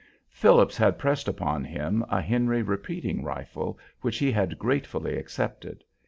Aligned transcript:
Phillips 0.31 0.77
had 0.77 0.97
pressed 0.97 1.27
upon 1.27 1.63
him 1.63 2.03
a 2.09 2.21
Henry 2.23 2.63
repeating 2.63 3.23
rifle, 3.23 3.77
which 4.01 4.17
he 4.17 4.31
had 4.31 4.57
gratefully 4.57 5.15
accepted. 5.15 5.83